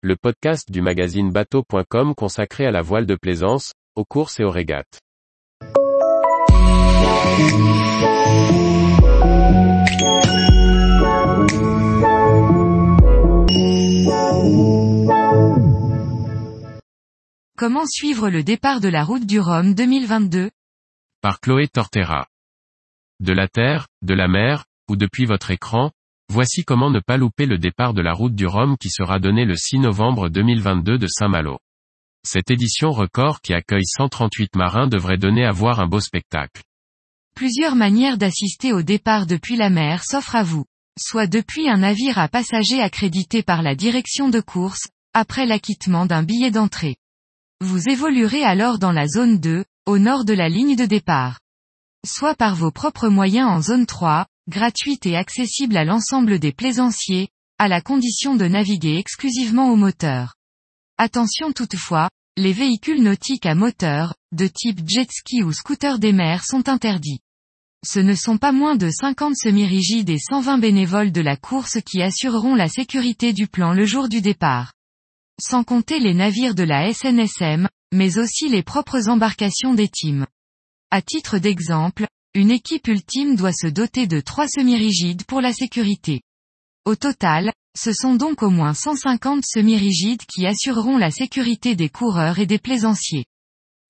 le 0.00 0.14
podcast 0.14 0.70
du 0.70 0.80
magazine 0.80 1.32
bateau.com 1.32 2.14
consacré 2.14 2.64
à 2.64 2.70
la 2.70 2.82
voile 2.82 3.04
de 3.04 3.16
plaisance, 3.16 3.72
aux 3.96 4.04
courses 4.04 4.38
et 4.38 4.44
aux 4.44 4.50
régates. 4.50 5.00
Comment 17.56 17.84
suivre 17.84 18.30
le 18.30 18.44
départ 18.44 18.80
de 18.80 18.88
la 18.88 19.02
route 19.02 19.26
du 19.26 19.40
Rhum 19.40 19.74
2022 19.74 20.50
Par 21.22 21.40
Chloé 21.40 21.66
Tortera. 21.66 22.28
De 23.18 23.32
la 23.32 23.48
terre, 23.48 23.88
de 24.02 24.14
la 24.14 24.28
mer, 24.28 24.66
ou 24.88 24.94
depuis 24.94 25.26
votre 25.26 25.50
écran, 25.50 25.90
voici 26.30 26.64
comment 26.64 26.90
ne 26.90 27.00
pas 27.00 27.16
louper 27.16 27.46
le 27.46 27.58
départ 27.58 27.94
de 27.94 28.02
la 28.02 28.12
route 28.12 28.34
du 28.34 28.46
Rhum 28.46 28.76
qui 28.78 28.90
sera 28.90 29.18
donné 29.18 29.44
le 29.44 29.56
6 29.56 29.78
novembre 29.78 30.28
2022 30.28 30.98
de 30.98 31.06
Saint-Malo. 31.06 31.58
Cette 32.24 32.50
édition 32.50 32.90
record 32.90 33.40
qui 33.40 33.54
accueille 33.54 33.86
138 33.86 34.56
marins 34.56 34.88
devrait 34.88 35.18
donner 35.18 35.44
à 35.44 35.52
voir 35.52 35.80
un 35.80 35.86
beau 35.86 36.00
spectacle. 36.00 36.62
Plusieurs 37.34 37.76
manières 37.76 38.18
d'assister 38.18 38.72
au 38.72 38.82
départ 38.82 39.26
depuis 39.26 39.56
la 39.56 39.70
mer 39.70 40.04
s'offrent 40.04 40.36
à 40.36 40.42
vous. 40.42 40.64
Soit 41.00 41.28
depuis 41.28 41.68
un 41.68 41.78
navire 41.78 42.18
à 42.18 42.28
passagers 42.28 42.82
accrédité 42.82 43.42
par 43.42 43.62
la 43.62 43.76
direction 43.76 44.28
de 44.28 44.40
course, 44.40 44.88
après 45.14 45.46
l'acquittement 45.46 46.06
d'un 46.06 46.24
billet 46.24 46.50
d'entrée. 46.50 46.96
Vous 47.60 47.88
évoluerez 47.88 48.42
alors 48.42 48.78
dans 48.78 48.92
la 48.92 49.06
zone 49.06 49.38
2, 49.38 49.64
au 49.86 49.98
nord 49.98 50.24
de 50.24 50.32
la 50.32 50.48
ligne 50.48 50.76
de 50.76 50.86
départ. 50.86 51.38
Soit 52.04 52.34
par 52.34 52.54
vos 52.54 52.70
propres 52.70 53.08
moyens 53.08 53.48
en 53.48 53.60
zone 53.60 53.86
3, 53.86 54.26
gratuite 54.48 55.06
et 55.06 55.16
accessible 55.16 55.76
à 55.76 55.84
l'ensemble 55.84 56.38
des 56.38 56.52
plaisanciers, 56.52 57.28
à 57.58 57.68
la 57.68 57.80
condition 57.80 58.34
de 58.36 58.46
naviguer 58.46 58.96
exclusivement 58.96 59.70
au 59.70 59.76
moteur. 59.76 60.34
Attention 60.96 61.52
toutefois, 61.52 62.08
les 62.36 62.52
véhicules 62.52 63.02
nautiques 63.02 63.46
à 63.46 63.54
moteur, 63.54 64.14
de 64.32 64.46
type 64.46 64.80
jet 64.88 65.10
ski 65.10 65.42
ou 65.42 65.52
scooter 65.52 65.98
des 65.98 66.12
mers 66.12 66.44
sont 66.44 66.68
interdits. 66.68 67.20
Ce 67.86 68.00
ne 68.00 68.14
sont 68.14 68.38
pas 68.38 68.52
moins 68.52 68.76
de 68.76 68.90
50 68.90 69.36
semi-rigides 69.36 70.10
et 70.10 70.18
120 70.18 70.58
bénévoles 70.58 71.12
de 71.12 71.20
la 71.20 71.36
course 71.36 71.78
qui 71.80 72.02
assureront 72.02 72.54
la 72.54 72.68
sécurité 72.68 73.32
du 73.32 73.46
plan 73.46 73.72
le 73.72 73.84
jour 73.84 74.08
du 74.08 74.20
départ 74.20 74.72
sans 75.40 75.64
compter 75.64 76.00
les 76.00 76.14
navires 76.14 76.54
de 76.54 76.64
la 76.64 76.92
SNSM, 76.92 77.68
mais 77.92 78.18
aussi 78.18 78.48
les 78.48 78.62
propres 78.62 79.08
embarcations 79.08 79.74
des 79.74 79.88
teams. 79.88 80.26
À 80.90 81.00
titre 81.02 81.38
d'exemple, 81.38 82.06
une 82.34 82.50
équipe 82.50 82.86
ultime 82.88 83.36
doit 83.36 83.52
se 83.52 83.66
doter 83.66 84.06
de 84.06 84.20
trois 84.20 84.46
semi-rigides 84.46 85.24
pour 85.24 85.40
la 85.40 85.52
sécurité. 85.52 86.22
Au 86.84 86.94
total, 86.94 87.52
ce 87.76 87.92
sont 87.92 88.14
donc 88.14 88.42
au 88.42 88.50
moins 88.50 88.74
150 88.74 89.44
semi-rigides 89.44 90.24
qui 90.26 90.46
assureront 90.46 90.98
la 90.98 91.10
sécurité 91.10 91.74
des 91.74 91.88
coureurs 91.88 92.38
et 92.38 92.46
des 92.46 92.58
plaisanciers. 92.58 93.24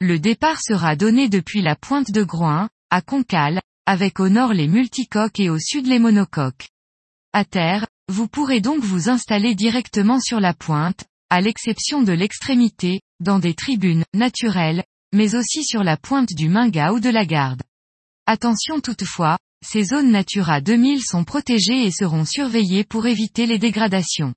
Le 0.00 0.18
départ 0.18 0.60
sera 0.60 0.94
donné 0.94 1.28
depuis 1.28 1.62
la 1.62 1.74
pointe 1.74 2.10
de 2.12 2.22
Groin, 2.22 2.68
à 2.90 3.02
Concal, 3.02 3.60
avec 3.86 4.20
au 4.20 4.28
nord 4.28 4.52
les 4.52 4.68
multicoques 4.68 5.40
et 5.40 5.50
au 5.50 5.58
sud 5.58 5.86
les 5.86 5.98
monocoques. 5.98 6.68
À 7.32 7.44
terre, 7.44 7.86
vous 8.08 8.28
pourrez 8.28 8.60
donc 8.60 8.82
vous 8.82 9.08
installer 9.08 9.54
directement 9.54 10.20
sur 10.20 10.40
la 10.40 10.54
pointe, 10.54 11.04
à 11.30 11.40
l'exception 11.40 12.02
de 12.02 12.12
l'extrémité, 12.12 13.00
dans 13.20 13.38
des 13.38 13.54
tribunes, 13.54 14.04
naturelles, 14.14 14.84
mais 15.12 15.34
aussi 15.34 15.64
sur 15.64 15.82
la 15.82 15.96
pointe 15.96 16.30
du 16.34 16.48
Minga 16.48 16.92
ou 16.92 17.00
de 17.00 17.10
la 17.10 17.26
Garde. 17.26 17.62
Attention 18.30 18.80
toutefois, 18.80 19.38
ces 19.64 19.84
zones 19.84 20.10
Natura 20.10 20.60
2000 20.60 21.02
sont 21.02 21.24
protégées 21.24 21.86
et 21.86 21.90
seront 21.90 22.26
surveillées 22.26 22.84
pour 22.84 23.06
éviter 23.06 23.46
les 23.46 23.58
dégradations. 23.58 24.34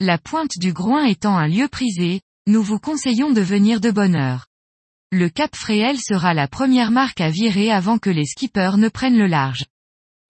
La 0.00 0.16
pointe 0.16 0.56
du 0.56 0.72
Groin 0.72 1.04
étant 1.04 1.36
un 1.36 1.46
lieu 1.46 1.68
prisé, 1.68 2.22
nous 2.46 2.62
vous 2.62 2.78
conseillons 2.78 3.30
de 3.30 3.42
venir 3.42 3.82
de 3.82 3.90
bonne 3.90 4.16
heure. 4.16 4.46
Le 5.12 5.28
Cap 5.28 5.54
Fréhel 5.54 5.98
sera 6.00 6.32
la 6.32 6.48
première 6.48 6.90
marque 6.90 7.20
à 7.20 7.28
virer 7.28 7.70
avant 7.70 7.98
que 7.98 8.08
les 8.08 8.24
skippers 8.24 8.78
ne 8.78 8.88
prennent 8.88 9.18
le 9.18 9.26
large. 9.26 9.66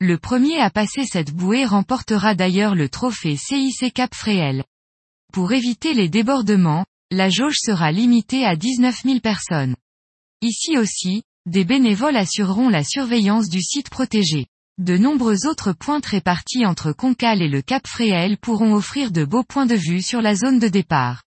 Le 0.01 0.19
premier 0.19 0.59
à 0.59 0.69
passer 0.69 1.05
cette 1.05 1.33
bouée 1.33 1.67
remportera 1.67 2.35
d'ailleurs 2.35 2.75
le 2.75 2.89
trophée 2.89 3.37
CIC 3.37 3.95
Cap 3.95 4.13
Fréhel. 4.13 4.65
Pour 5.33 5.53
éviter 5.53 5.95
les 5.95 6.09
débordements, 6.09 6.85
la 7.13 7.31
jauge 7.31 7.59
sera 7.61 7.93
limitée 7.93 8.45
à 8.45 8.57
19 8.57 9.03
000 9.05 9.21
personnes. 9.21 9.77
Ici 10.43 10.77
aussi, 10.79 11.23
des 11.49 11.65
bénévoles 11.65 12.17
assureront 12.17 12.69
la 12.69 12.85
surveillance 12.85 13.49
du 13.49 13.63
site 13.63 13.89
protégé. 13.89 14.47
De 14.77 14.99
nombreux 14.99 15.47
autres 15.47 15.73
pointes 15.73 16.05
répartis 16.05 16.67
entre 16.67 16.93
Concal 16.93 17.41
et 17.41 17.49
le 17.49 17.63
Cap 17.63 17.87
Fréhel 17.87 18.37
pourront 18.37 18.75
offrir 18.75 19.11
de 19.11 19.25
beaux 19.25 19.45
points 19.45 19.67
de 19.67 19.75
vue 19.75 20.03
sur 20.03 20.21
la 20.21 20.35
zone 20.35 20.59
de 20.59 20.69
départ. 20.69 21.23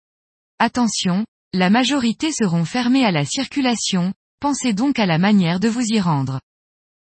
Attention, 0.59 1.25
la 1.53 1.69
majorité 1.69 2.33
seront 2.33 2.65
fermées 2.65 3.05
à 3.05 3.11
la 3.11 3.23
circulation, 3.23 4.13
pensez 4.41 4.73
donc 4.73 4.99
à 4.99 5.05
la 5.05 5.17
manière 5.17 5.59
de 5.59 5.69
vous 5.69 5.85
y 5.85 6.01
rendre. 6.01 6.41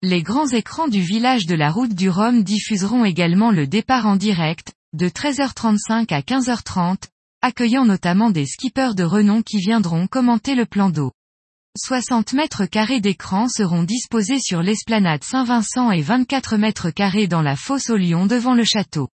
Les 0.01 0.21
grands 0.21 0.49
écrans 0.49 0.89
du 0.89 1.01
village 1.01 1.45
de 1.45 1.55
la 1.55 1.71
route 1.71 1.95
du 1.95 2.09
Rhum 2.09 2.43
diffuseront 2.43 3.05
également 3.05 3.51
le 3.51 3.65
départ 3.65 4.07
en 4.07 4.17
direct, 4.17 4.73
de 4.93 5.07
13h35 5.07 6.13
à 6.13 6.19
15h30, 6.19 7.07
accueillant 7.41 7.85
notamment 7.85 8.29
des 8.29 8.45
skippers 8.45 8.93
de 8.93 9.03
renom 9.03 9.41
qui 9.41 9.57
viendront 9.57 10.05
commenter 10.05 10.53
le 10.53 10.65
plan 10.65 10.89
d'eau. 10.89 11.13
60 11.77 12.31
mètres 12.31 12.65
carrés 12.65 13.01
d'écran 13.01 13.49
seront 13.49 13.83
disposés 13.83 14.39
sur 14.39 14.61
l'esplanade 14.61 15.25
Saint-Vincent 15.25 15.91
et 15.91 16.01
24 16.01 16.55
mètres 16.55 16.89
carrés 16.89 17.27
dans 17.27 17.41
la 17.41 17.57
fosse 17.57 17.89
au 17.89 17.97
Lion 17.97 18.25
devant 18.25 18.53
le 18.53 18.63
château. 18.63 19.09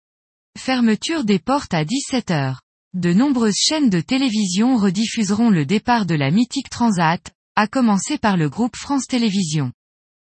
Fermeture 0.59 1.23
des 1.23 1.39
portes 1.39 1.73
à 1.73 1.85
17h. 1.85 2.57
De 2.95 3.13
nombreuses 3.13 3.55
chaînes 3.57 3.91
de 3.91 4.01
télévision 4.01 4.77
rediffuseront 4.77 5.51
le 5.51 5.67
départ 5.67 6.05
de 6.05 6.17
la 6.17 6.33
mythique 6.33 6.69
Transat, 6.69 7.31
à 7.55 7.69
commencer 7.69 8.19
par 8.19 8.37
le 8.37 8.49
groupe 8.49 8.75
France 8.75 9.07
Télévisions. 9.07 9.71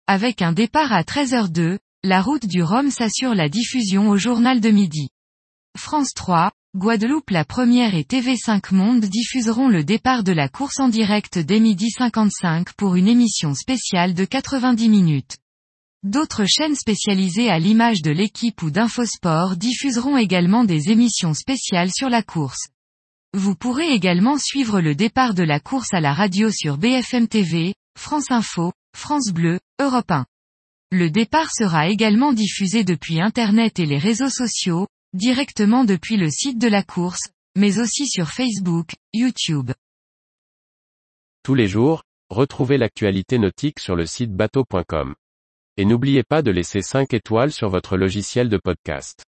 Avec 0.05 0.41
un 0.41 0.51
départ 0.51 0.91
à 0.91 1.03
13h02, 1.03 1.77
la 2.03 2.21
route 2.21 2.45
du 2.45 2.61
Rhum 2.61 2.91
s'assure 2.91 3.35
la 3.35 3.47
diffusion 3.47 4.09
au 4.09 4.17
journal 4.17 4.59
de 4.59 4.69
midi. 4.69 5.09
France 5.77 6.11
3, 6.13 6.51
Guadeloupe 6.77 7.31
la 7.31 7.43
première 7.43 7.95
et 7.95 8.03
TV5 8.03 8.71
Monde 8.71 9.05
diffuseront 9.05 9.67
le 9.67 9.83
départ 9.83 10.23
de 10.23 10.31
la 10.31 10.47
course 10.47 10.79
en 10.79 10.89
direct 10.89 11.39
dès 11.39 11.59
midi 11.59 11.89
55 11.89 12.73
pour 12.73 12.93
une 12.93 13.07
émission 13.07 13.55
spéciale 13.55 14.13
de 14.13 14.25
90 14.25 14.87
minutes. 14.87 15.37
D'autres 16.03 16.45
chaînes 16.45 16.75
spécialisées 16.75 17.49
à 17.49 17.57
l'image 17.57 18.03
de 18.03 18.11
l'équipe 18.11 18.61
ou 18.61 18.69
d'Infosport 18.69 19.57
diffuseront 19.57 20.17
également 20.17 20.65
des 20.65 20.91
émissions 20.91 21.33
spéciales 21.33 21.89
sur 21.91 22.09
la 22.09 22.21
course. 22.21 22.67
Vous 23.33 23.55
pourrez 23.55 23.89
également 23.89 24.37
suivre 24.37 24.79
le 24.79 24.93
départ 24.93 25.33
de 25.33 25.41
la 25.41 25.59
course 25.59 25.95
à 25.95 25.99
la 25.99 26.13
radio 26.13 26.51
sur 26.51 26.77
BFM 26.77 27.27
TV, 27.27 27.73
France 27.97 28.29
Info, 28.29 28.71
France 28.95 29.31
Bleu, 29.33 29.59
Europe 29.81 30.11
1. 30.11 30.27
Le 30.91 31.09
départ 31.09 31.49
sera 31.51 31.87
également 31.87 32.33
diffusé 32.33 32.83
depuis 32.83 33.19
Internet 33.19 33.79
et 33.79 33.87
les 33.87 33.97
réseaux 33.97 34.29
sociaux, 34.29 34.85
directement 35.13 35.83
depuis 35.83 36.17
le 36.17 36.29
site 36.29 36.57
de 36.59 36.67
la 36.67 36.83
course, 36.83 37.29
mais 37.55 37.79
aussi 37.79 38.07
sur 38.07 38.29
Facebook, 38.29 38.95
YouTube. 39.13 39.71
Tous 41.43 41.55
les 41.55 41.67
jours, 41.67 42.03
retrouvez 42.29 42.77
l'actualité 42.77 43.37
nautique 43.37 43.79
sur 43.79 43.95
le 43.95 44.05
site 44.05 44.33
bateau.com. 44.33 45.15
Et 45.77 45.85
n'oubliez 45.85 46.23
pas 46.23 46.41
de 46.41 46.51
laisser 46.51 46.81
5 46.81 47.13
étoiles 47.13 47.51
sur 47.51 47.69
votre 47.69 47.97
logiciel 47.97 48.49
de 48.49 48.57
podcast. 48.57 49.26